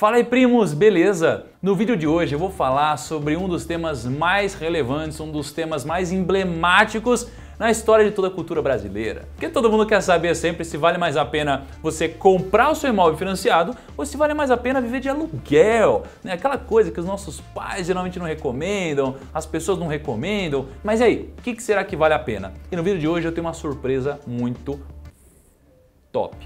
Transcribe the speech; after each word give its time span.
Fala 0.00 0.16
aí 0.16 0.24
primos, 0.24 0.72
beleza? 0.72 1.44
No 1.60 1.76
vídeo 1.76 1.94
de 1.94 2.06
hoje 2.06 2.34
eu 2.34 2.38
vou 2.38 2.48
falar 2.48 2.96
sobre 2.96 3.36
um 3.36 3.46
dos 3.46 3.66
temas 3.66 4.06
mais 4.06 4.54
relevantes, 4.54 5.20
um 5.20 5.30
dos 5.30 5.52
temas 5.52 5.84
mais 5.84 6.10
emblemáticos 6.10 7.28
na 7.58 7.70
história 7.70 8.06
de 8.06 8.10
toda 8.10 8.28
a 8.28 8.30
cultura 8.30 8.62
brasileira. 8.62 9.28
Porque 9.34 9.50
todo 9.50 9.70
mundo 9.70 9.84
quer 9.84 10.00
saber 10.00 10.34
sempre 10.34 10.64
se 10.64 10.78
vale 10.78 10.96
mais 10.96 11.18
a 11.18 11.24
pena 11.26 11.66
você 11.82 12.08
comprar 12.08 12.70
o 12.70 12.74
seu 12.74 12.88
imóvel 12.88 13.18
financiado 13.18 13.76
ou 13.94 14.06
se 14.06 14.16
vale 14.16 14.32
mais 14.32 14.50
a 14.50 14.56
pena 14.56 14.80
viver 14.80 15.00
de 15.00 15.10
aluguel, 15.10 16.04
né? 16.24 16.32
Aquela 16.32 16.56
coisa 16.56 16.90
que 16.90 16.98
os 16.98 17.04
nossos 17.04 17.42
pais 17.54 17.86
geralmente 17.86 18.18
não 18.18 18.24
recomendam, 18.24 19.16
as 19.34 19.44
pessoas 19.44 19.78
não 19.78 19.86
recomendam. 19.86 20.68
Mas 20.82 21.00
e 21.00 21.04
aí, 21.04 21.34
o 21.38 21.42
que, 21.42 21.52
que 21.52 21.62
será 21.62 21.84
que 21.84 21.94
vale 21.94 22.14
a 22.14 22.18
pena? 22.18 22.54
E 22.72 22.74
no 22.74 22.82
vídeo 22.82 23.00
de 23.00 23.06
hoje 23.06 23.28
eu 23.28 23.32
tenho 23.32 23.46
uma 23.46 23.52
surpresa 23.52 24.18
muito 24.26 24.80
top, 26.10 26.38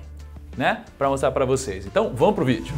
né? 0.57 0.85
Para 0.99 1.09
mostrar 1.09 1.31
para 1.31 1.45
vocês. 1.45 1.87
Então, 1.87 2.11
vamos 2.17 2.35
pro 2.35 2.45
vídeo. 2.45 2.75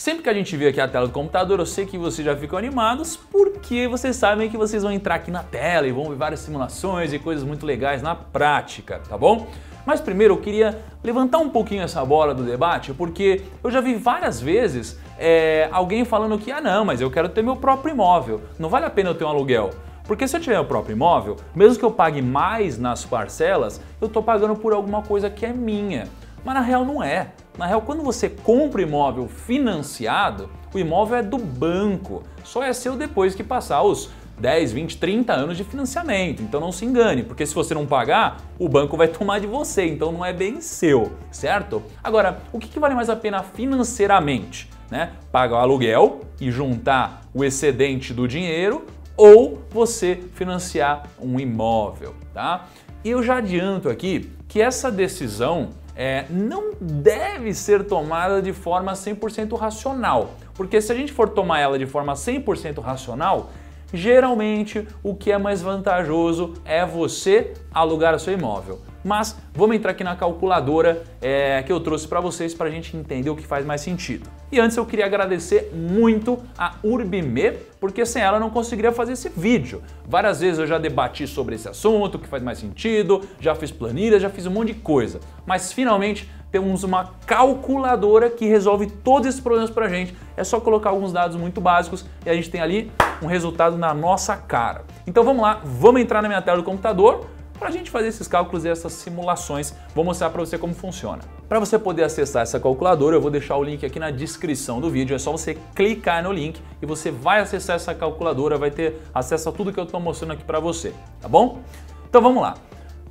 Sempre 0.00 0.22
que 0.22 0.30
a 0.30 0.32
gente 0.32 0.56
vê 0.56 0.68
aqui 0.68 0.80
a 0.80 0.88
tela 0.88 1.06
do 1.06 1.12
computador, 1.12 1.58
eu 1.58 1.66
sei 1.66 1.84
que 1.84 1.98
vocês 1.98 2.24
já 2.24 2.34
ficam 2.34 2.58
animados 2.58 3.16
porque 3.16 3.86
vocês 3.86 4.16
sabem 4.16 4.48
que 4.48 4.56
vocês 4.56 4.82
vão 4.82 4.90
entrar 4.90 5.16
aqui 5.16 5.30
na 5.30 5.42
tela 5.42 5.86
e 5.86 5.92
vão 5.92 6.08
ver 6.08 6.16
várias 6.16 6.40
simulações 6.40 7.12
e 7.12 7.18
coisas 7.18 7.44
muito 7.44 7.66
legais 7.66 8.00
na 8.00 8.14
prática, 8.14 9.02
tá 9.06 9.18
bom? 9.18 9.48
Mas 9.84 10.00
primeiro 10.00 10.32
eu 10.32 10.38
queria 10.38 10.82
levantar 11.04 11.36
um 11.36 11.50
pouquinho 11.50 11.82
essa 11.82 12.02
bola 12.02 12.34
do 12.34 12.42
debate 12.42 12.94
porque 12.94 13.42
eu 13.62 13.70
já 13.70 13.82
vi 13.82 13.94
várias 13.94 14.40
vezes 14.40 14.98
é, 15.18 15.68
alguém 15.70 16.02
falando 16.06 16.38
que, 16.38 16.50
ah 16.50 16.62
não, 16.62 16.82
mas 16.82 17.02
eu 17.02 17.10
quero 17.10 17.28
ter 17.28 17.42
meu 17.42 17.56
próprio 17.56 17.92
imóvel, 17.92 18.40
não 18.58 18.70
vale 18.70 18.86
a 18.86 18.90
pena 18.90 19.10
eu 19.10 19.14
ter 19.14 19.24
um 19.24 19.28
aluguel. 19.28 19.68
Porque 20.04 20.26
se 20.26 20.34
eu 20.34 20.40
tiver 20.40 20.58
o 20.58 20.64
próprio 20.64 20.94
imóvel, 20.94 21.36
mesmo 21.54 21.78
que 21.78 21.84
eu 21.84 21.90
pague 21.90 22.22
mais 22.22 22.78
nas 22.78 23.04
parcelas, 23.04 23.82
eu 24.00 24.06
estou 24.06 24.22
pagando 24.22 24.56
por 24.56 24.72
alguma 24.72 25.02
coisa 25.02 25.28
que 25.28 25.44
é 25.44 25.52
minha. 25.52 26.08
Mas 26.42 26.54
na 26.54 26.62
real 26.62 26.86
não 26.86 27.02
é. 27.02 27.32
Na 27.58 27.66
real, 27.66 27.82
quando 27.82 28.02
você 28.02 28.28
compra 28.28 28.82
imóvel 28.82 29.28
financiado, 29.28 30.48
o 30.72 30.78
imóvel 30.78 31.18
é 31.18 31.22
do 31.22 31.36
banco. 31.38 32.22
Só 32.44 32.62
é 32.62 32.72
seu 32.72 32.96
depois 32.96 33.34
que 33.34 33.42
passar 33.42 33.82
os 33.82 34.10
10, 34.40 34.72
20, 34.72 34.96
30 34.96 35.32
anos 35.32 35.56
de 35.56 35.64
financiamento. 35.64 36.42
Então 36.42 36.60
não 36.60 36.72
se 36.72 36.84
engane, 36.84 37.22
porque 37.22 37.44
se 37.44 37.54
você 37.54 37.74
não 37.74 37.86
pagar, 37.86 38.38
o 38.58 38.68
banco 38.68 38.96
vai 38.96 39.06
tomar 39.08 39.38
de 39.38 39.46
você, 39.46 39.86
então 39.86 40.10
não 40.10 40.24
é 40.24 40.32
bem 40.32 40.60
seu, 40.60 41.12
certo? 41.30 41.82
Agora, 42.02 42.40
o 42.52 42.58
que, 42.58 42.80
vale 42.80 42.94
mais 42.94 43.10
a 43.10 43.16
pena 43.16 43.42
financeiramente? 43.42 44.68
Né? 44.90 45.12
Pagar 45.30 45.56
o 45.56 45.60
aluguel 45.60 46.22
e 46.40 46.50
juntar 46.50 47.22
o 47.32 47.44
excedente 47.44 48.12
do 48.12 48.26
dinheiro 48.26 48.86
ou 49.16 49.62
você 49.70 50.20
financiar 50.34 51.04
um 51.20 51.38
imóvel, 51.38 52.14
tá? 52.32 52.66
E 53.04 53.10
eu 53.10 53.22
já 53.22 53.36
adianto 53.36 53.88
aqui 53.88 54.32
que 54.48 54.60
essa 54.60 54.90
decisão 54.90 55.70
é, 56.02 56.24
não 56.30 56.72
deve 56.80 57.52
ser 57.52 57.84
tomada 57.84 58.40
de 58.40 58.54
forma 58.54 58.94
100% 58.94 59.54
racional, 59.54 60.30
porque 60.54 60.80
se 60.80 60.90
a 60.90 60.94
gente 60.94 61.12
for 61.12 61.28
tomar 61.28 61.60
ela 61.60 61.78
de 61.78 61.84
forma 61.84 62.14
100% 62.14 62.80
racional, 62.80 63.50
geralmente 63.92 64.88
o 65.02 65.14
que 65.14 65.30
é 65.30 65.36
mais 65.36 65.60
vantajoso 65.60 66.54
é 66.64 66.86
você 66.86 67.52
alugar 67.70 68.14
o 68.14 68.18
seu 68.18 68.32
imóvel. 68.32 68.80
Mas 69.04 69.36
vamos 69.54 69.76
entrar 69.76 69.92
aqui 69.92 70.04
na 70.04 70.14
calculadora 70.14 71.02
é, 71.20 71.62
que 71.62 71.72
eu 71.72 71.80
trouxe 71.80 72.06
para 72.06 72.20
vocês 72.20 72.54
para 72.54 72.68
a 72.68 72.70
gente 72.70 72.96
entender 72.96 73.30
o 73.30 73.36
que 73.36 73.46
faz 73.46 73.64
mais 73.64 73.80
sentido. 73.80 74.28
E 74.52 74.58
antes 74.60 74.76
eu 74.76 74.84
queria 74.84 75.06
agradecer 75.06 75.70
muito 75.72 76.38
a 76.58 76.74
Urbime, 76.82 77.52
porque 77.78 78.04
sem 78.04 78.22
ela 78.22 78.36
eu 78.36 78.40
não 78.40 78.50
conseguiria 78.50 78.92
fazer 78.92 79.12
esse 79.12 79.28
vídeo. 79.28 79.82
Várias 80.06 80.40
vezes 80.40 80.58
eu 80.58 80.66
já 80.66 80.76
debati 80.76 81.26
sobre 81.26 81.54
esse 81.54 81.68
assunto, 81.68 82.16
o 82.16 82.18
que 82.18 82.26
faz 82.26 82.42
mais 82.42 82.58
sentido, 82.58 83.22
já 83.40 83.54
fiz 83.54 83.70
planilha, 83.70 84.18
já 84.18 84.28
fiz 84.28 84.46
um 84.46 84.50
monte 84.50 84.72
de 84.72 84.80
coisa. 84.80 85.20
Mas 85.46 85.72
finalmente 85.72 86.28
temos 86.50 86.82
uma 86.82 87.12
calculadora 87.26 88.28
que 88.28 88.44
resolve 88.44 88.86
todos 88.88 89.28
esses 89.28 89.40
problemas 89.40 89.70
para 89.70 89.86
a 89.86 89.88
gente. 89.88 90.16
É 90.36 90.42
só 90.42 90.60
colocar 90.60 90.90
alguns 90.90 91.12
dados 91.12 91.36
muito 91.36 91.60
básicos 91.60 92.04
e 92.26 92.30
a 92.30 92.34
gente 92.34 92.50
tem 92.50 92.60
ali 92.60 92.90
um 93.22 93.26
resultado 93.26 93.76
na 93.76 93.94
nossa 93.94 94.36
cara. 94.36 94.84
Então 95.06 95.22
vamos 95.22 95.42
lá, 95.42 95.60
vamos 95.64 96.00
entrar 96.00 96.20
na 96.22 96.28
minha 96.28 96.42
tela 96.42 96.58
do 96.58 96.64
computador 96.64 97.26
para 97.60 97.68
a 97.68 97.70
gente 97.70 97.90
fazer 97.90 98.08
esses 98.08 98.26
cálculos 98.26 98.64
e 98.64 98.68
essas 98.68 98.94
simulações. 98.94 99.74
Vou 99.94 100.02
mostrar 100.02 100.30
para 100.30 100.40
você 100.40 100.56
como 100.56 100.74
funciona. 100.74 101.22
Para 101.46 101.60
você 101.60 101.78
poder 101.78 102.04
acessar 102.04 102.42
essa 102.42 102.58
calculadora, 102.58 103.16
eu 103.16 103.20
vou 103.20 103.30
deixar 103.30 103.58
o 103.58 103.62
link 103.62 103.84
aqui 103.84 103.98
na 103.98 104.10
descrição 104.10 104.80
do 104.80 104.88
vídeo. 104.88 105.14
É 105.14 105.18
só 105.18 105.30
você 105.30 105.58
clicar 105.74 106.22
no 106.22 106.32
link 106.32 106.58
e 106.80 106.86
você 106.86 107.10
vai 107.10 107.40
acessar 107.40 107.76
essa 107.76 107.94
calculadora, 107.94 108.56
vai 108.56 108.70
ter 108.70 109.02
acesso 109.12 109.50
a 109.50 109.52
tudo 109.52 109.74
que 109.74 109.78
eu 109.78 109.84
estou 109.84 110.00
mostrando 110.00 110.32
aqui 110.32 110.42
para 110.42 110.58
você, 110.58 110.94
tá 111.20 111.28
bom? 111.28 111.60
Então 112.08 112.22
vamos 112.22 112.42
lá. 112.42 112.54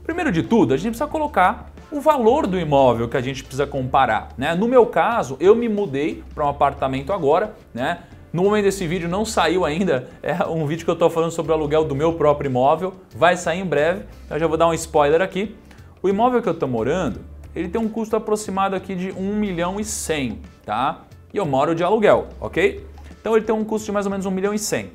Primeiro 0.03 0.31
de 0.31 0.41
tudo, 0.41 0.73
a 0.73 0.77
gente 0.77 0.93
precisa 0.93 1.07
colocar 1.07 1.71
o 1.91 2.01
valor 2.01 2.47
do 2.47 2.59
imóvel 2.59 3.07
que 3.07 3.17
a 3.17 3.21
gente 3.21 3.43
precisa 3.43 3.67
comparar. 3.67 4.29
Né? 4.35 4.55
No 4.55 4.67
meu 4.67 4.87
caso, 4.87 5.37
eu 5.39 5.55
me 5.55 5.69
mudei 5.69 6.23
para 6.33 6.45
um 6.45 6.49
apartamento 6.49 7.13
agora, 7.13 7.53
né? 7.71 7.99
No 8.31 8.43
momento 8.43 8.65
desse 8.65 8.85
vídeo 8.85 9.09
não 9.09 9.25
saiu 9.25 9.65
ainda, 9.65 10.07
é 10.21 10.45
um 10.45 10.63
vídeo 10.67 10.85
que 10.85 10.89
eu 10.89 10.93
estou 10.93 11.09
falando 11.09 11.31
sobre 11.31 11.51
o 11.51 11.55
aluguel 11.55 11.83
do 11.83 11.95
meu 11.95 12.13
próprio 12.13 12.47
imóvel, 12.47 12.93
vai 13.15 13.35
sair 13.35 13.59
em 13.59 13.65
breve, 13.65 14.03
eu 14.29 14.37
já 14.37 14.45
vou 14.45 14.55
dar 14.55 14.67
um 14.67 14.73
spoiler 14.73 15.19
aqui. 15.19 15.55
O 16.01 16.07
imóvel 16.07 16.39
que 16.39 16.47
eu 16.47 16.53
estou 16.53 16.69
morando, 16.69 17.21
ele 17.55 17.67
tem 17.67 17.81
um 17.81 17.89
custo 17.89 18.15
aproximado 18.15 18.75
aqui 18.75 18.93
de 18.93 19.11
1 19.11 19.35
milhão 19.35 19.79
e 19.79 19.83
100, 19.83 20.41
tá? 20.63 21.05
E 21.33 21.37
eu 21.37 21.45
moro 21.45 21.73
de 21.73 21.83
aluguel, 21.83 22.27
ok? 22.39 22.85
Então 23.19 23.35
ele 23.35 23.43
tem 23.43 23.55
um 23.55 23.65
custo 23.65 23.87
de 23.87 23.91
mais 23.91 24.05
ou 24.05 24.11
menos 24.11 24.27
1 24.27 24.31
milhão 24.31 24.53
e 24.53 24.59
100. 24.59 24.91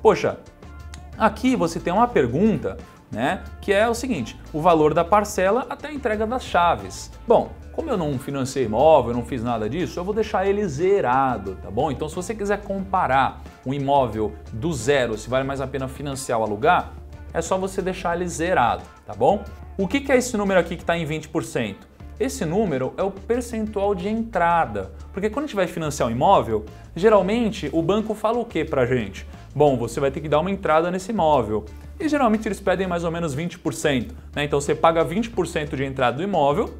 Poxa, 0.00 0.38
aqui 1.18 1.54
você 1.54 1.78
tem 1.78 1.92
uma 1.92 2.08
pergunta, 2.08 2.78
né, 3.12 3.44
que 3.60 3.74
é 3.74 3.86
o 3.86 3.94
seguinte, 3.94 4.40
o 4.54 4.60
valor 4.62 4.94
da 4.94 5.04
parcela 5.04 5.66
até 5.68 5.88
a 5.88 5.92
entrega 5.92 6.26
das 6.26 6.42
chaves. 6.42 7.10
Bom, 7.28 7.50
como 7.74 7.90
eu 7.90 7.96
não 7.96 8.18
financei 8.18 8.64
imóvel, 8.64 9.12
não 9.12 9.24
fiz 9.24 9.42
nada 9.42 9.68
disso, 9.68 9.98
eu 9.98 10.04
vou 10.04 10.14
deixar 10.14 10.46
ele 10.46 10.66
zerado, 10.66 11.56
tá 11.62 11.70
bom? 11.70 11.90
Então 11.90 12.08
se 12.08 12.14
você 12.14 12.34
quiser 12.34 12.60
comparar 12.62 13.42
um 13.66 13.74
imóvel 13.74 14.32
do 14.52 14.72
zero, 14.72 15.18
se 15.18 15.28
vale 15.28 15.44
mais 15.44 15.60
a 15.60 15.66
pena 15.66 15.88
financiar 15.88 16.38
ou 16.38 16.44
alugar, 16.44 16.92
é 17.32 17.42
só 17.42 17.58
você 17.58 17.82
deixar 17.82 18.14
ele 18.14 18.28
zerado, 18.28 18.82
tá 19.04 19.12
bom? 19.12 19.42
O 19.76 19.88
que 19.88 20.10
é 20.10 20.16
esse 20.16 20.36
número 20.36 20.60
aqui 20.60 20.76
que 20.76 20.82
está 20.82 20.96
em 20.96 21.04
20%? 21.04 21.74
Esse 22.18 22.44
número 22.44 22.94
é 22.96 23.02
o 23.02 23.10
percentual 23.10 23.92
de 23.92 24.08
entrada, 24.08 24.92
porque 25.12 25.28
quando 25.28 25.44
a 25.44 25.46
gente 25.48 25.56
vai 25.56 25.66
financiar 25.66 26.08
um 26.08 26.12
imóvel, 26.12 26.64
geralmente 26.94 27.68
o 27.72 27.82
banco 27.82 28.14
fala 28.14 28.38
o 28.38 28.44
que 28.44 28.64
pra 28.64 28.86
gente? 28.86 29.26
Bom, 29.52 29.76
você 29.76 29.98
vai 29.98 30.12
ter 30.12 30.20
que 30.20 30.28
dar 30.28 30.38
uma 30.38 30.50
entrada 30.50 30.92
nesse 30.92 31.10
imóvel. 31.10 31.64
E 31.98 32.08
geralmente 32.08 32.46
eles 32.46 32.60
pedem 32.60 32.86
mais 32.88 33.04
ou 33.04 33.10
menos 33.10 33.36
20%. 33.36 34.10
Né? 34.34 34.44
Então 34.44 34.60
você 34.60 34.74
paga 34.74 35.04
20% 35.04 35.76
de 35.76 35.84
entrada 35.84 36.16
do 36.16 36.22
imóvel 36.22 36.74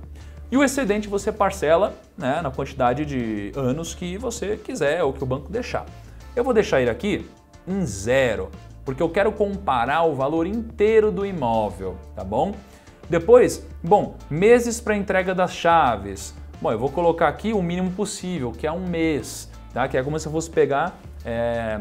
e 0.54 0.56
o 0.56 0.62
excedente 0.62 1.09
você 1.09 1.32
parcela 1.32 1.94
né, 2.16 2.41
na 2.41 2.48
quantidade 2.48 3.04
de 3.04 3.50
anos 3.56 3.92
que 3.92 4.16
você 4.16 4.56
quiser 4.56 5.03
ou 5.03 5.12
que 5.12 5.20
o 5.20 5.26
banco 5.26 5.50
deixar. 5.50 5.84
Eu 6.37 6.44
vou 6.44 6.54
deixar 6.54 6.81
ele 6.81 6.91
aqui 6.91 7.28
em 7.66 7.84
zero, 7.84 8.53
porque 8.84 9.03
eu 9.03 9.09
quero 9.09 9.32
comparar 9.32 10.04
o 10.04 10.14
valor 10.14 10.47
inteiro 10.47 11.10
do 11.10 11.26
imóvel, 11.26 11.98
tá 12.14 12.22
bom? 12.22 12.54
Depois, 13.10 13.66
bom, 13.82 14.16
meses 14.31 14.81
para 14.81 14.97
entrega 14.97 15.34
das 15.34 15.53
chaves. 15.53 16.32
Bom, 16.62 16.70
eu 16.70 16.78
vou 16.78 16.88
colocar 16.88 17.26
aqui 17.26 17.53
o 17.53 17.60
mínimo 17.60 17.91
possível, 17.91 18.53
que 18.53 18.64
é 18.64 18.70
um 18.70 18.87
mês, 18.87 19.50
tá? 19.72 19.88
Que 19.88 19.97
é 19.97 20.04
como 20.04 20.20
se 20.20 20.28
eu 20.28 20.31
fosse 20.31 20.50
pegar 20.50 20.97
é, 21.25 21.81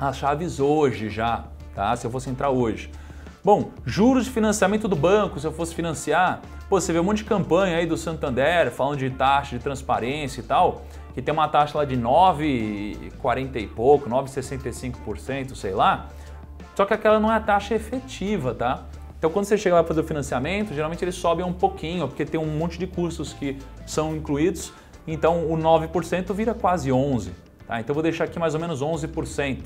as 0.00 0.16
chaves 0.16 0.58
hoje 0.58 1.08
já, 1.08 1.44
tá? 1.76 1.94
Se 1.94 2.04
eu 2.04 2.10
fosse 2.10 2.28
entrar 2.28 2.50
hoje. 2.50 2.90
Bom, 3.44 3.72
juros 3.84 4.24
de 4.24 4.30
financiamento 4.30 4.88
do 4.88 4.96
banco, 4.96 5.38
se 5.38 5.46
eu 5.46 5.52
fosse 5.52 5.74
financiar, 5.74 6.40
pô, 6.66 6.80
você 6.80 6.94
vê 6.94 6.98
um 6.98 7.04
monte 7.04 7.18
de 7.18 7.24
campanha 7.24 7.76
aí 7.76 7.84
do 7.84 7.94
Santander 7.94 8.70
falando 8.70 8.96
de 8.96 9.10
taxa 9.10 9.58
de 9.58 9.62
transparência 9.62 10.40
e 10.40 10.44
tal, 10.44 10.80
que 11.12 11.20
tem 11.20 11.30
uma 11.30 11.46
taxa 11.46 11.76
lá 11.76 11.84
de 11.84 11.94
9,40 11.94 13.56
e 13.56 13.66
pouco, 13.66 14.08
9,65%, 14.08 15.54
sei 15.56 15.74
lá. 15.74 16.08
Só 16.74 16.86
que 16.86 16.94
aquela 16.94 17.20
não 17.20 17.30
é 17.30 17.36
a 17.36 17.40
taxa 17.40 17.74
efetiva, 17.74 18.54
tá? 18.54 18.84
Então 19.18 19.28
quando 19.28 19.44
você 19.44 19.58
chega 19.58 19.74
lá 19.74 19.82
para 19.82 19.88
fazer 19.88 20.00
o 20.00 20.08
financiamento, 20.08 20.72
geralmente 20.72 21.04
ele 21.04 21.12
sobe 21.12 21.42
um 21.42 21.52
pouquinho, 21.52 22.08
porque 22.08 22.24
tem 22.24 22.40
um 22.40 22.46
monte 22.46 22.78
de 22.78 22.86
custos 22.86 23.34
que 23.34 23.58
são 23.86 24.16
incluídos, 24.16 24.72
então 25.06 25.44
o 25.52 25.58
9% 25.58 26.32
vira 26.32 26.54
quase 26.54 26.90
11, 26.90 27.30
tá? 27.66 27.78
Então 27.78 27.90
eu 27.90 27.94
vou 27.94 28.02
deixar 28.02 28.24
aqui 28.24 28.38
mais 28.38 28.54
ou 28.54 28.60
menos 28.60 28.80
11%. 28.80 29.64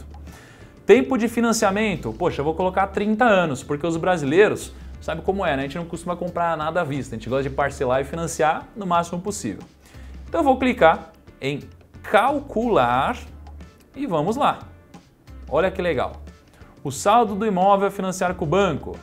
Tempo 0.89 1.19
de 1.19 1.29
financiamento, 1.29 2.15
poxa, 2.15 2.41
eu 2.41 2.45
vou 2.47 2.55
colocar 2.55 2.87
30 2.87 3.23
anos, 3.23 3.63
porque 3.63 3.87
os 3.87 3.99
brasileiros, 3.99 4.73
sabe 5.03 5.21
como 5.21 5.45
é, 5.45 5.55
né? 5.55 5.65
A 5.65 5.67
gente 5.67 5.77
não 5.77 5.85
costuma 5.85 6.17
comprar 6.17 6.57
nada 6.57 6.81
à 6.81 6.85
vista, 6.85 7.15
a 7.15 7.19
gente 7.19 7.29
gosta 7.29 7.43
de 7.43 7.55
parcelar 7.55 8.01
e 8.01 8.05
financiar 8.05 8.67
no 8.75 8.87
máximo 8.87 9.21
possível. 9.21 9.63
Então 10.27 10.41
eu 10.41 10.45
vou 10.45 10.59
clicar 10.59 11.13
em 11.43 11.61
calcular 12.03 13.19
e 13.95 14.07
vamos 14.07 14.37
lá. 14.37 14.61
Olha 15.51 15.71
que 15.71 15.83
legal. 15.83 16.23
O 16.83 16.91
saldo 16.91 17.35
do 17.35 17.45
imóvel 17.45 17.89
a 17.89 17.91
financiar 17.91 18.35
com 18.35 18.47
o 18.47 18.49
banco, 18.49 18.97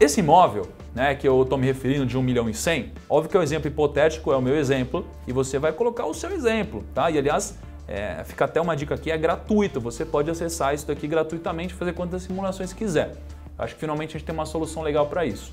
esse 0.00 0.18
imóvel, 0.18 0.68
né, 0.92 1.14
que 1.14 1.28
eu 1.28 1.40
estou 1.40 1.56
me 1.56 1.68
referindo 1.68 2.04
de 2.04 2.18
1 2.18 2.22
milhão 2.22 2.50
e 2.50 2.54
100, 2.54 2.94
óbvio 3.08 3.30
que 3.30 3.36
é 3.36 3.40
um 3.40 3.44
exemplo 3.44 3.68
hipotético, 3.68 4.32
é 4.32 4.36
o 4.36 4.42
meu 4.42 4.56
exemplo, 4.56 5.06
e 5.28 5.32
você 5.32 5.56
vai 5.56 5.72
colocar 5.72 6.06
o 6.06 6.14
seu 6.14 6.32
exemplo, 6.32 6.84
tá? 6.92 7.08
E 7.12 7.18
aliás, 7.18 7.56
é, 7.86 8.24
fica 8.24 8.46
até 8.46 8.60
uma 8.60 8.74
dica 8.74 8.96
aqui, 8.96 9.12
é 9.12 9.16
gratuito, 9.16 9.80
você 9.80 10.04
pode 10.04 10.28
acessar 10.28 10.74
isso 10.74 10.88
daqui 10.88 11.06
gratuitamente, 11.06 11.74
fazer 11.74 11.92
quantas 11.92 12.22
simulações 12.22 12.72
quiser. 12.72 13.12
Acho 13.56 13.74
que 13.74 13.80
finalmente 13.80 14.16
a 14.16 14.18
gente 14.18 14.26
tem 14.26 14.34
uma 14.34 14.46
solução 14.46 14.82
legal 14.82 15.06
para 15.06 15.24
isso. 15.24 15.52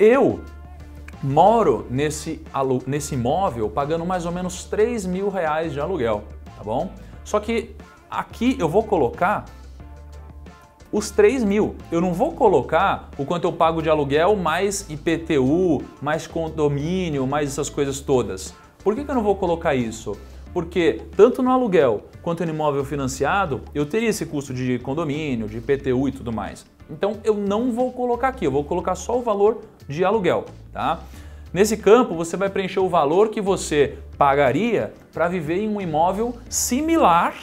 Eu 0.00 0.40
moro 1.22 1.86
nesse, 1.90 2.42
nesse 2.86 3.14
imóvel 3.14 3.68
pagando 3.68 4.06
mais 4.06 4.24
ou 4.24 4.32
menos 4.32 4.64
3 4.64 5.04
mil 5.04 5.28
reais 5.28 5.74
de 5.74 5.78
aluguel, 5.78 6.24
tá 6.56 6.64
bom? 6.64 6.90
Só 7.22 7.38
que 7.38 7.76
aqui 8.10 8.56
eu 8.58 8.66
vou 8.66 8.82
colocar 8.82 9.44
os 10.90 11.10
3 11.10 11.44
mil. 11.44 11.76
Eu 11.92 12.00
não 12.00 12.14
vou 12.14 12.32
colocar 12.32 13.10
o 13.18 13.26
quanto 13.26 13.44
eu 13.44 13.52
pago 13.52 13.82
de 13.82 13.90
aluguel 13.90 14.36
mais 14.36 14.88
IPTU, 14.88 15.82
mais 16.00 16.26
condomínio, 16.26 17.26
mais 17.26 17.50
essas 17.50 17.68
coisas 17.68 18.00
todas. 18.00 18.54
Por 18.82 18.94
que, 18.94 19.04
que 19.04 19.10
eu 19.10 19.14
não 19.14 19.22
vou 19.22 19.36
colocar 19.36 19.74
isso? 19.74 20.16
Porque 20.52 21.02
tanto 21.16 21.42
no 21.42 21.50
aluguel 21.50 22.04
quanto 22.22 22.44
no 22.44 22.50
imóvel 22.50 22.84
financiado, 22.84 23.62
eu 23.74 23.86
teria 23.86 24.08
esse 24.08 24.26
custo 24.26 24.52
de 24.52 24.78
condomínio, 24.78 25.48
de 25.48 25.58
IPTU 25.58 26.08
e 26.08 26.12
tudo 26.12 26.32
mais. 26.32 26.66
Então 26.90 27.18
eu 27.24 27.34
não 27.34 27.72
vou 27.72 27.92
colocar 27.92 28.28
aqui, 28.28 28.44
eu 28.44 28.50
vou 28.50 28.64
colocar 28.64 28.94
só 28.94 29.18
o 29.18 29.22
valor 29.22 29.62
de 29.88 30.04
aluguel, 30.04 30.44
tá? 30.72 31.00
Nesse 31.52 31.76
campo 31.76 32.14
você 32.14 32.36
vai 32.36 32.48
preencher 32.48 32.80
o 32.80 32.88
valor 32.88 33.28
que 33.28 33.40
você 33.40 33.98
pagaria 34.16 34.92
para 35.12 35.28
viver 35.28 35.58
em 35.58 35.68
um 35.68 35.80
imóvel 35.80 36.36
similar 36.48 37.34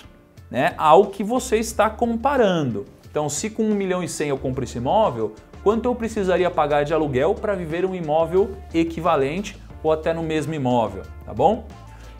né, 0.49 0.73
ao 0.77 1.07
que 1.07 1.23
você 1.23 1.57
está 1.57 1.89
comparando. 1.89 2.85
Então, 3.09 3.27
se 3.27 3.49
com 3.49 3.63
1 3.63 3.75
milhão 3.75 4.03
e 4.03 4.07
100 4.07 4.29
eu 4.29 4.37
compro 4.37 4.63
esse 4.63 4.77
imóvel, 4.77 5.33
quanto 5.63 5.85
eu 5.85 5.95
precisaria 5.95 6.49
pagar 6.49 6.83
de 6.83 6.93
aluguel 6.93 7.35
para 7.35 7.55
viver 7.55 7.83
um 7.83 7.95
imóvel 7.95 8.51
equivalente 8.73 9.57
ou 9.83 9.91
até 9.91 10.13
no 10.13 10.23
mesmo 10.23 10.53
imóvel, 10.53 11.03
tá 11.25 11.33
bom? 11.33 11.65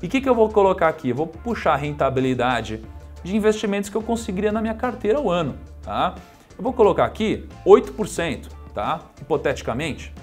E 0.01 0.05
o 0.05 0.09
que, 0.09 0.21
que 0.21 0.29
eu 0.29 0.35
vou 0.35 0.49
colocar 0.49 0.88
aqui? 0.88 1.09
Eu 1.09 1.15
vou 1.15 1.27
puxar 1.27 1.73
a 1.73 1.75
rentabilidade 1.75 2.83
de 3.23 3.35
investimentos 3.35 3.89
que 3.89 3.97
eu 3.97 4.01
conseguiria 4.01 4.51
na 4.51 4.61
minha 4.61 4.75
carteira 4.75 5.17
ao 5.17 5.29
ano, 5.29 5.55
tá? 5.81 6.15
Eu 6.55 6.63
vou 6.63 6.71
colocar 6.71 7.05
aqui 7.05 7.47
8%, 7.65 8.47
tá? 8.73 9.01
Hipoteticamente. 9.19 10.13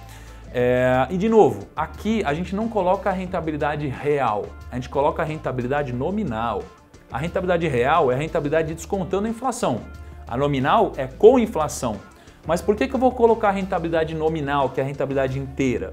É, 0.52 1.08
e 1.10 1.16
de 1.16 1.28
novo, 1.28 1.66
aqui 1.74 2.22
a 2.24 2.32
gente 2.32 2.54
não 2.54 2.68
coloca 2.68 3.10
a 3.10 3.12
rentabilidade 3.12 3.88
real, 3.88 4.46
a 4.70 4.76
gente 4.76 4.88
coloca 4.88 5.22
a 5.22 5.24
rentabilidade 5.24 5.92
nominal. 5.92 6.62
A 7.10 7.18
rentabilidade 7.18 7.66
real 7.66 8.12
é 8.12 8.14
a 8.14 8.18
rentabilidade 8.18 8.72
descontando 8.72 9.26
a 9.26 9.30
inflação. 9.30 9.80
A 10.26 10.36
nominal 10.36 10.92
é 10.96 11.08
com 11.08 11.38
inflação. 11.38 12.00
Mas 12.46 12.62
por 12.62 12.76
que, 12.76 12.86
que 12.86 12.94
eu 12.94 13.00
vou 13.00 13.10
colocar 13.10 13.48
a 13.48 13.52
rentabilidade 13.52 14.14
nominal, 14.14 14.70
que 14.70 14.80
é 14.80 14.84
a 14.84 14.86
rentabilidade 14.86 15.38
inteira? 15.38 15.90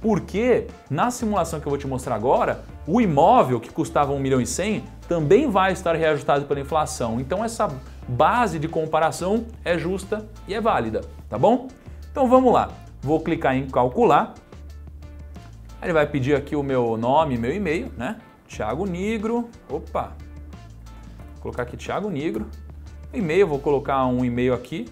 Porque 0.00 0.66
na 0.90 1.10
simulação 1.10 1.60
que 1.60 1.66
eu 1.66 1.70
vou 1.70 1.78
te 1.78 1.86
mostrar 1.86 2.14
agora, 2.14 2.64
o 2.86 3.00
imóvel 3.00 3.58
que 3.58 3.70
custava 3.70 4.12
1 4.12 4.18
milhão 4.18 4.38
e 4.40 4.46
100 4.46 4.84
também 5.08 5.50
vai 5.50 5.72
estar 5.72 5.96
reajustado 5.96 6.44
pela 6.46 6.60
inflação. 6.60 7.20
Então 7.20 7.44
essa 7.44 7.68
base 8.08 8.58
de 8.58 8.66
comparação 8.68 9.46
é 9.64 9.78
justa 9.78 10.28
e 10.46 10.52
é 10.54 10.60
válida, 10.60 11.00
tá 11.28 11.38
bom? 11.38 11.68
Então 12.10 12.28
vamos 12.28 12.52
lá. 12.52 12.68
Vou 13.02 13.20
clicar 13.20 13.56
em 13.56 13.66
calcular. 13.66 14.34
Ele 15.82 15.92
vai 15.92 16.06
pedir 16.06 16.34
aqui 16.34 16.56
o 16.56 16.62
meu 16.62 16.96
nome, 16.96 17.36
meu 17.36 17.54
e-mail, 17.54 17.92
né? 17.96 18.16
Thiago 18.48 18.86
Nigro. 18.86 19.50
Opa. 19.68 20.12
Vou 21.34 21.42
colocar 21.42 21.64
aqui 21.64 21.76
Thiago 21.76 22.08
Nigro. 22.08 22.46
E-mail, 23.12 23.46
vou 23.46 23.58
colocar 23.58 24.06
um 24.06 24.24
e-mail 24.24 24.54
aqui, 24.54 24.88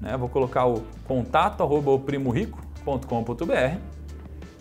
né? 0.00 0.16
Vou 0.16 0.28
colocar 0.28 0.66
o 0.66 0.82
contato@oprimorico.com.br 1.06 3.76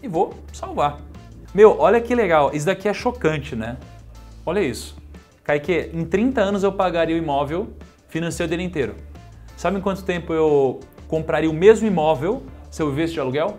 e 0.03 0.07
vou 0.07 0.33
salvar. 0.51 1.10
Meu, 1.53 1.77
olha 1.79 1.99
que 1.99 2.15
legal. 2.15 2.51
Isso 2.53 2.65
daqui 2.65 2.87
é 2.87 2.93
chocante, 2.93 3.55
né? 3.55 3.77
Olha 4.45 4.61
isso. 4.61 4.95
Kaique, 5.43 5.89
em 5.93 6.05
30 6.05 6.41
anos 6.41 6.63
eu 6.63 6.71
pagaria 6.71 7.15
o 7.15 7.17
imóvel 7.17 7.73
financiei 8.11 8.45
o 8.45 8.49
dele 8.49 8.63
inteiro. 8.63 8.95
Sabe 9.55 9.77
em 9.77 9.81
quanto 9.81 10.03
tempo 10.03 10.33
eu 10.33 10.81
compraria 11.07 11.49
o 11.49 11.53
mesmo 11.53 11.87
imóvel 11.87 12.43
se 12.69 12.81
eu 12.81 12.89
vivesse 12.89 13.13
de 13.13 13.21
aluguel? 13.21 13.57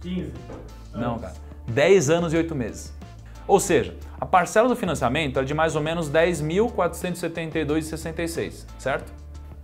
15. 0.00 0.30
Não, 0.94 1.18
cara. 1.18 1.34
10 1.66 2.10
anos 2.10 2.32
e 2.32 2.36
8 2.36 2.54
meses. 2.54 2.96
Ou 3.46 3.58
seja, 3.58 3.96
a 4.20 4.26
parcela 4.26 4.68
do 4.68 4.76
financiamento 4.76 5.40
é 5.40 5.44
de 5.44 5.54
mais 5.54 5.74
ou 5.74 5.82
menos 5.82 6.08
10.472,66, 6.10 8.66
certo? 8.78 9.12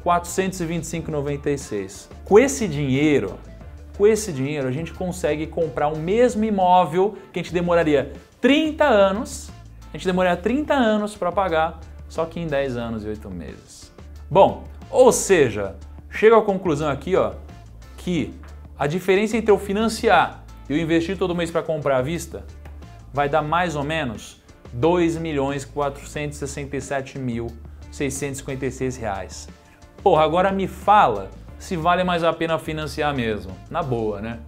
1.505.425,96. 0.05 2.09
Com 2.25 2.39
esse 2.39 2.69
dinheiro, 2.69 3.39
com 3.97 4.07
esse 4.07 4.33
dinheiro, 4.33 4.69
a 4.69 4.71
gente 4.71 4.93
consegue 4.93 5.47
comprar 5.47 5.89
o 5.89 5.97
mesmo 5.97 6.45
imóvel 6.45 7.17
que 7.33 7.41
a 7.41 7.43
gente 7.43 7.53
demoraria 7.53 8.13
30 8.41 8.85
anos, 8.85 9.51
a 9.93 9.97
gente 9.97 10.07
demoraria 10.07 10.37
30 10.37 10.73
anos 10.75 11.17
para 11.17 11.33
pagar, 11.33 11.81
só 12.09 12.25
que 12.27 12.39
em 12.39 12.47
10 12.47 12.77
anos 12.77 13.05
e 13.05 13.09
8 13.09 13.31
meses. 13.31 13.93
Bom, 14.31 14.65
ou 14.91 15.11
seja, 15.13 15.77
chega 16.11 16.37
à 16.37 16.43
conclusão 16.43 16.91
aqui, 16.91 17.17
ó, 17.17 17.33
que 17.97 18.35
a 18.79 18.87
diferença 18.87 19.37
entre 19.37 19.51
eu 19.51 19.59
financiar 19.59 20.45
e 20.69 20.73
eu 20.73 20.79
investir 20.79 21.17
todo 21.17 21.35
mês 21.35 21.51
para 21.51 21.63
comprar 21.63 21.99
à 21.99 22.03
vista 22.03 22.45
vai 23.13 23.29
dar 23.29 23.43
mais 23.43 23.77
ou 23.77 23.85
menos 23.85 24.43
2 24.73 25.17
milhões 25.17 25.65
467 25.65 27.19
mil 27.19 27.47
656 27.93 28.97
reais. 28.97 29.49
Porra, 30.05 30.23
agora 30.23 30.53
me 30.53 30.69
fala 30.69 31.31
se 31.59 31.79
vale 31.79 32.05
mais 32.05 32.23
a 32.23 32.31
pena 32.31 32.59
financiar 32.59 33.15
mesmo. 33.15 33.57
Na 33.71 33.83
boa, 33.83 34.21
né? 34.21 34.39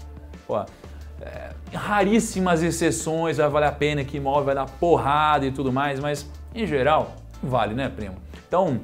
Pô, 0.47 0.59
é, 1.23 1.51
raríssimas 1.73 2.63
exceções 2.63 3.39
vai 3.39 3.49
valer 3.49 3.67
a 3.69 3.73
pena 3.73 4.05
que 4.05 4.19
imóvel 4.19 4.45
vai 4.45 4.55
dar 4.55 4.67
porrada 4.67 5.47
e 5.47 5.51
tudo 5.51 5.73
mais, 5.73 5.99
mas 5.99 6.31
em 6.55 6.67
geral 6.67 7.17
vale, 7.43 7.73
né, 7.73 7.89
primo? 7.89 8.17
Então, 8.47 8.79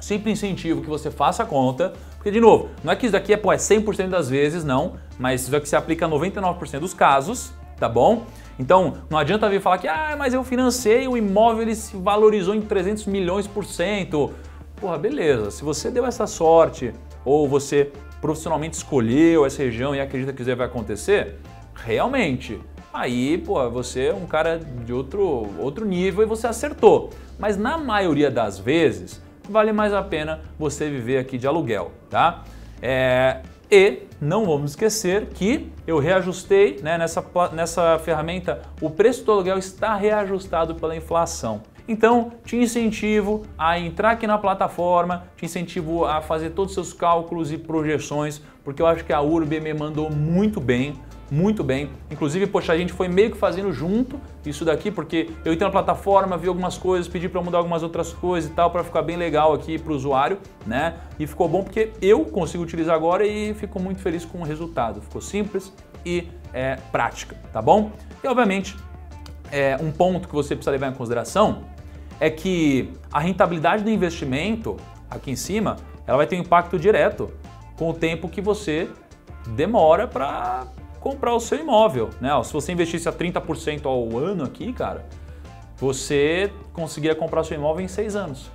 sempre 0.00 0.32
incentivo 0.32 0.80
que 0.80 0.88
você 0.88 1.10
faça 1.10 1.42
a 1.42 1.46
conta, 1.46 1.92
porque 2.16 2.30
de 2.30 2.40
novo, 2.40 2.70
não 2.82 2.94
é 2.94 2.96
que 2.96 3.04
isso 3.04 3.12
daqui 3.12 3.34
é, 3.34 3.36
pô, 3.36 3.52
é 3.52 3.56
100% 3.56 4.08
das 4.08 4.30
vezes, 4.30 4.64
não, 4.64 4.94
mas 5.18 5.42
isso 5.42 5.54
aqui 5.54 5.68
se 5.68 5.76
aplica 5.76 6.06
a 6.06 6.08
99% 6.08 6.78
dos 6.78 6.94
casos, 6.94 7.52
tá 7.78 7.90
bom? 7.90 8.24
Então, 8.58 8.94
não 9.10 9.18
adianta 9.18 9.50
vir 9.50 9.60
falar 9.60 9.76
que, 9.76 9.86
ah, 9.86 10.14
mas 10.18 10.32
eu 10.32 10.42
financei, 10.44 11.06
o 11.06 11.14
imóvel 11.14 11.62
ele 11.62 11.74
se 11.74 11.94
valorizou 11.94 12.54
em 12.54 12.62
300 12.62 13.04
milhões 13.04 13.46
por 13.46 13.66
cento. 13.66 14.32
Porra, 14.80 14.96
beleza, 14.96 15.50
se 15.50 15.62
você 15.62 15.90
deu 15.90 16.06
essa 16.06 16.26
sorte 16.26 16.94
ou 17.22 17.46
você 17.46 17.92
profissionalmente 18.18 18.76
escolheu 18.76 19.44
essa 19.44 19.62
região 19.62 19.94
e 19.94 20.00
acredita 20.00 20.32
que 20.32 20.40
isso 20.40 20.56
vai 20.56 20.66
acontecer, 20.66 21.36
realmente, 21.74 22.58
aí, 22.90 23.36
pô, 23.36 23.68
você 23.68 24.06
é 24.06 24.14
um 24.14 24.24
cara 24.24 24.58
de 24.58 24.90
outro, 24.90 25.48
outro 25.58 25.84
nível 25.84 26.24
e 26.24 26.26
você 26.26 26.46
acertou. 26.46 27.10
Mas 27.38 27.58
na 27.58 27.76
maioria 27.76 28.30
das 28.30 28.58
vezes, 28.58 29.22
vale 29.50 29.70
mais 29.70 29.92
a 29.92 30.02
pena 30.02 30.40
você 30.58 30.88
viver 30.88 31.18
aqui 31.18 31.36
de 31.36 31.46
aluguel, 31.46 31.92
tá? 32.08 32.44
É, 32.80 33.42
e 33.70 34.04
não 34.18 34.46
vamos 34.46 34.70
esquecer 34.70 35.26
que 35.26 35.70
eu 35.86 35.98
reajustei 35.98 36.80
né, 36.82 36.96
nessa, 36.96 37.22
nessa 37.52 37.98
ferramenta, 37.98 38.62
o 38.80 38.88
preço 38.88 39.24
do 39.24 39.32
aluguel 39.32 39.58
está 39.58 39.94
reajustado 39.94 40.74
pela 40.74 40.96
inflação. 40.96 41.60
Então, 41.88 42.32
te 42.44 42.56
incentivo 42.56 43.44
a 43.58 43.78
entrar 43.78 44.12
aqui 44.12 44.26
na 44.26 44.38
plataforma, 44.38 45.24
te 45.36 45.44
incentivo 45.44 46.04
a 46.04 46.20
fazer 46.20 46.50
todos 46.50 46.70
os 46.70 46.74
seus 46.74 46.92
cálculos 46.92 47.52
e 47.52 47.58
projeções, 47.58 48.40
porque 48.64 48.80
eu 48.80 48.86
acho 48.86 49.04
que 49.04 49.12
a 49.12 49.20
Urb 49.20 49.60
me 49.60 49.74
mandou 49.74 50.10
muito 50.10 50.60
bem 50.60 50.94
muito 51.30 51.62
bem. 51.62 51.90
Inclusive, 52.10 52.46
poxa, 52.46 52.72
a 52.72 52.76
gente 52.76 52.92
foi 52.92 53.06
meio 53.06 53.30
que 53.30 53.36
fazendo 53.36 53.72
junto 53.72 54.20
isso 54.44 54.64
daqui, 54.64 54.90
porque 54.90 55.30
eu 55.44 55.52
entrei 55.52 55.66
na 55.66 55.70
plataforma, 55.70 56.36
vi 56.36 56.48
algumas 56.48 56.76
coisas, 56.76 57.06
pedi 57.06 57.28
para 57.28 57.40
mudar 57.40 57.58
algumas 57.58 57.82
outras 57.82 58.12
coisas 58.12 58.50
e 58.50 58.52
tal, 58.52 58.70
para 58.70 58.82
ficar 58.82 59.02
bem 59.02 59.16
legal 59.16 59.52
aqui 59.52 59.78
para 59.78 59.92
o 59.92 59.96
usuário, 59.96 60.38
né? 60.66 60.94
E 61.18 61.26
ficou 61.26 61.48
bom 61.48 61.62
porque 61.62 61.92
eu 62.02 62.24
consigo 62.24 62.64
utilizar 62.64 62.96
agora 62.96 63.24
e 63.24 63.54
fico 63.54 63.78
muito 63.80 64.00
feliz 64.00 64.24
com 64.24 64.38
o 64.38 64.44
resultado. 64.44 65.00
Ficou 65.00 65.20
simples 65.20 65.72
e 66.04 66.26
é, 66.52 66.76
prática, 66.90 67.36
tá 67.52 67.62
bom? 67.62 67.92
E 68.22 68.26
obviamente, 68.26 68.76
é, 69.50 69.76
um 69.80 69.90
ponto 69.90 70.28
que 70.28 70.34
você 70.34 70.54
precisa 70.54 70.70
levar 70.70 70.88
em 70.88 70.94
consideração 70.94 71.64
é 72.18 72.28
que 72.28 72.92
a 73.12 73.20
rentabilidade 73.20 73.82
do 73.82 73.90
investimento 73.90 74.76
aqui 75.10 75.30
em 75.30 75.36
cima, 75.36 75.76
ela 76.06 76.18
vai 76.18 76.26
ter 76.26 76.36
um 76.36 76.40
impacto 76.40 76.78
direto 76.78 77.30
com 77.76 77.90
o 77.90 77.94
tempo 77.94 78.28
que 78.28 78.40
você 78.40 78.88
demora 79.48 80.06
para 80.06 80.66
comprar 81.00 81.34
o 81.34 81.40
seu 81.40 81.58
imóvel. 81.58 82.10
Né? 82.20 82.30
Se 82.44 82.52
você 82.52 82.72
investisse 82.72 83.08
a 83.08 83.12
30% 83.12 83.86
ao 83.86 84.18
ano 84.18 84.44
aqui, 84.44 84.72
cara, 84.72 85.06
você 85.76 86.52
conseguiria 86.74 87.16
comprar 87.16 87.42
seu 87.42 87.56
imóvel 87.56 87.84
em 87.84 87.88
seis 87.88 88.14
anos. 88.14 88.50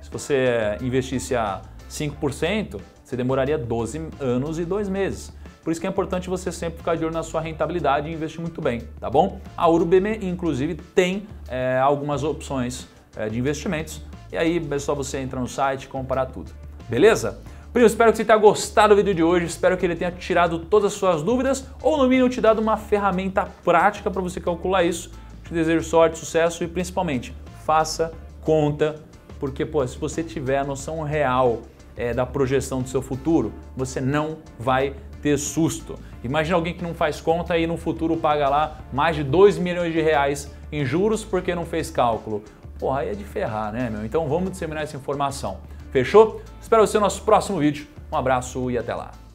Se 0.00 0.10
você 0.10 0.78
investisse 0.80 1.36
a 1.36 1.60
5%, 1.90 2.80
você 3.04 3.16
demoraria 3.16 3.58
12 3.58 4.08
anos 4.18 4.58
e 4.58 4.64
dois 4.64 4.88
meses. 4.88 5.32
Por 5.68 5.72
isso 5.72 5.82
que 5.82 5.86
é 5.86 5.90
importante 5.90 6.30
você 6.30 6.50
sempre 6.50 6.78
ficar 6.78 6.96
de 6.96 7.04
olho 7.04 7.12
na 7.12 7.22
sua 7.22 7.42
rentabilidade 7.42 8.08
e 8.08 8.12
investir 8.14 8.40
muito 8.40 8.62
bem, 8.62 8.88
tá 8.98 9.10
bom? 9.10 9.38
A 9.54 9.68
URBM, 9.68 10.18
inclusive, 10.22 10.74
tem 10.74 11.26
é, 11.46 11.78
algumas 11.78 12.24
opções 12.24 12.88
é, 13.14 13.28
de 13.28 13.38
investimentos 13.38 14.00
e 14.32 14.38
aí 14.38 14.66
é 14.70 14.78
só 14.78 14.94
você 14.94 15.18
entrar 15.18 15.42
no 15.42 15.46
site 15.46 15.82
e 15.82 15.88
comparar 15.88 16.24
tudo. 16.24 16.52
Beleza? 16.88 17.38
Primo, 17.70 17.86
espero 17.86 18.10
que 18.10 18.16
você 18.16 18.24
tenha 18.24 18.38
gostado 18.38 18.94
do 18.94 18.96
vídeo 18.96 19.14
de 19.14 19.22
hoje, 19.22 19.44
espero 19.44 19.76
que 19.76 19.84
ele 19.84 19.94
tenha 19.94 20.10
tirado 20.10 20.58
todas 20.58 20.94
as 20.94 20.98
suas 20.98 21.22
dúvidas 21.22 21.66
ou 21.82 21.98
no 21.98 22.08
mínimo 22.08 22.30
te 22.30 22.40
dado 22.40 22.62
uma 22.62 22.78
ferramenta 22.78 23.46
prática 23.62 24.10
para 24.10 24.22
você 24.22 24.40
calcular 24.40 24.84
isso. 24.84 25.10
Te 25.44 25.52
desejo 25.52 25.84
sorte, 25.84 26.16
sucesso 26.16 26.64
e 26.64 26.66
principalmente 26.66 27.36
faça 27.66 28.14
conta, 28.40 28.94
porque 29.38 29.66
pô, 29.66 29.86
se 29.86 29.98
você 29.98 30.22
tiver 30.22 30.56
a 30.56 30.64
noção 30.64 31.02
real 31.02 31.60
é, 31.94 32.14
da 32.14 32.24
projeção 32.24 32.80
do 32.80 32.88
seu 32.88 33.02
futuro, 33.02 33.52
você 33.76 34.00
não 34.00 34.38
vai 34.58 34.94
ter 35.22 35.38
susto. 35.38 35.98
Imagina 36.22 36.56
alguém 36.56 36.74
que 36.74 36.82
não 36.82 36.94
faz 36.94 37.20
conta 37.20 37.56
e 37.56 37.66
no 37.66 37.76
futuro 37.76 38.16
paga 38.16 38.48
lá 38.48 38.78
mais 38.92 39.16
de 39.16 39.22
2 39.22 39.58
milhões 39.58 39.92
de 39.92 40.00
reais 40.00 40.50
em 40.72 40.84
juros 40.84 41.24
porque 41.24 41.54
não 41.54 41.64
fez 41.64 41.90
cálculo. 41.90 42.42
Porra, 42.78 43.00
aí 43.00 43.10
é 43.10 43.14
de 43.14 43.24
ferrar, 43.24 43.72
né, 43.72 43.90
meu? 43.90 44.04
Então 44.04 44.28
vamos 44.28 44.50
disseminar 44.50 44.84
essa 44.84 44.96
informação. 44.96 45.58
Fechou? 45.90 46.40
Espero 46.60 46.86
você 46.86 46.98
no 46.98 47.04
nosso 47.04 47.22
próximo 47.22 47.58
vídeo. 47.58 47.86
Um 48.12 48.16
abraço 48.16 48.70
e 48.70 48.78
até 48.78 48.94
lá. 48.94 49.27